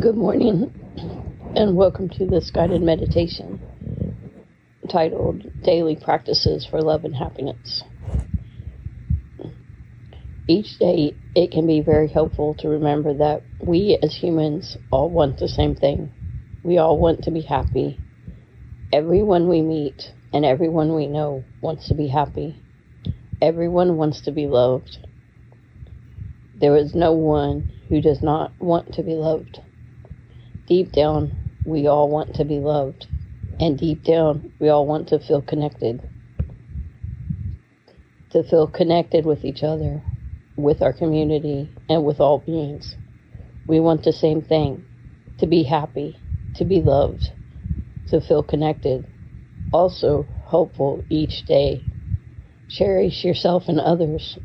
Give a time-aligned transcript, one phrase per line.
[0.00, 0.72] Good morning,
[1.54, 3.60] and welcome to this guided meditation
[4.90, 7.82] titled Daily Practices for Love and Happiness.
[10.48, 15.38] Each day, it can be very helpful to remember that we as humans all want
[15.38, 16.10] the same thing.
[16.64, 18.00] We all want to be happy.
[18.94, 22.56] Everyone we meet and everyone we know wants to be happy.
[23.42, 24.96] Everyone wants to be loved.
[26.58, 29.60] There is no one who does not want to be loved.
[30.70, 31.32] Deep down,
[31.64, 33.08] we all want to be loved,
[33.58, 36.00] and deep down, we all want to feel connected.
[38.30, 40.00] To feel connected with each other,
[40.56, 42.94] with our community, and with all beings.
[43.66, 44.84] We want the same thing
[45.38, 46.20] to be happy,
[46.54, 47.28] to be loved,
[48.06, 49.08] to feel connected,
[49.72, 51.90] also hopeful each day.
[52.68, 54.38] Cherish yourself and others,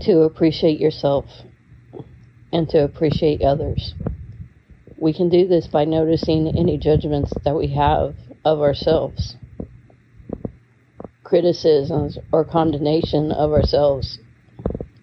[0.00, 1.26] to appreciate yourself,
[2.50, 3.94] and to appreciate others.
[5.00, 9.36] We can do this by noticing any judgments that we have of ourselves,
[11.22, 14.18] criticisms or condemnation of ourselves,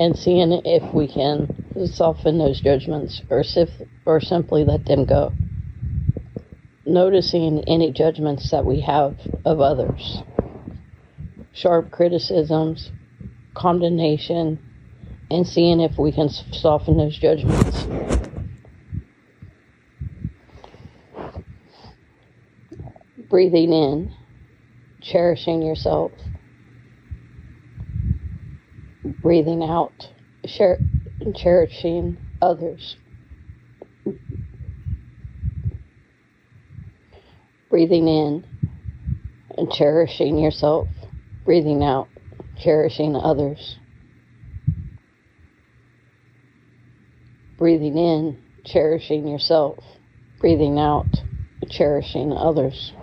[0.00, 5.32] and seeing if we can soften those judgments or, sif- or simply let them go.
[6.84, 10.18] Noticing any judgments that we have of others,
[11.52, 12.90] sharp criticisms,
[13.54, 14.58] condemnation,
[15.30, 18.15] and seeing if we can soften those judgments.
[23.36, 24.10] Breathing in,
[25.02, 26.10] cherishing yourself,
[29.20, 29.92] breathing out,
[30.46, 30.80] cher-
[31.34, 32.96] cherishing others.
[37.68, 38.46] Breathing in
[39.58, 40.88] and cherishing yourself,
[41.44, 42.08] breathing out,
[42.56, 43.76] cherishing others.
[47.58, 49.84] Breathing in, cherishing yourself,
[50.40, 51.20] breathing out,
[51.68, 52.94] cherishing others.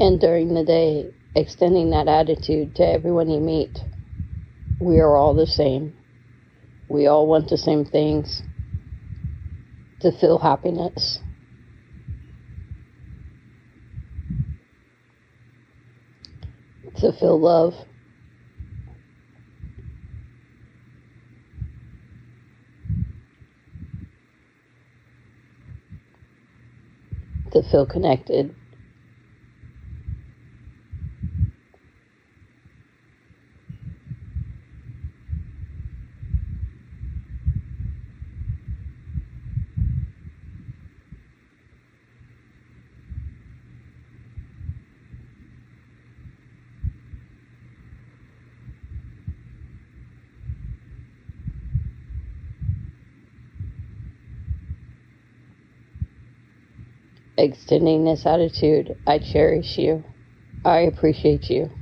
[0.00, 3.78] And during the day, extending that attitude to everyone you meet.
[4.80, 5.94] We are all the same.
[6.88, 8.42] We all want the same things
[10.00, 11.18] to feel happiness.
[16.96, 17.74] To feel love.
[27.52, 28.54] To feel connected.
[57.38, 58.96] Extending this attitude.
[59.06, 60.04] I cherish you.
[60.64, 61.78] I appreciate you.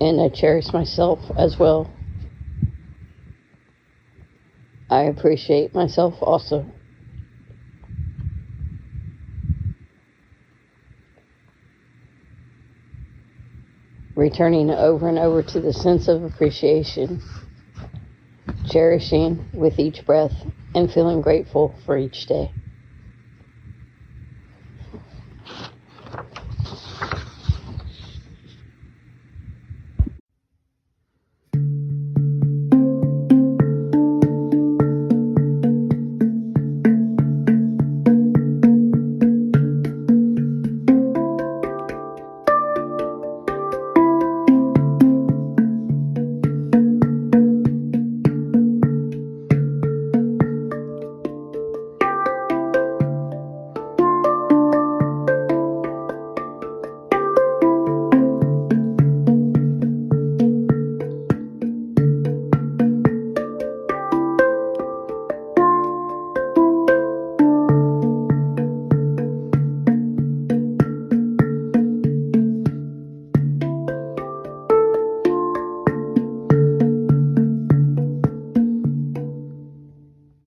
[0.00, 2.00] And I cherish myself as well.
[4.90, 6.81] I appreciate myself also.
[14.22, 17.20] Returning over and over to the sense of appreciation,
[18.70, 20.32] cherishing with each breath,
[20.76, 22.52] and feeling grateful for each day.